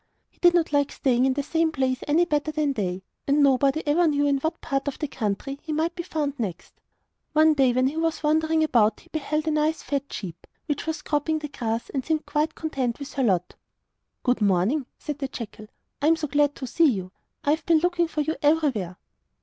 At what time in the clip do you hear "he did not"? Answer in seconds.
0.31-0.73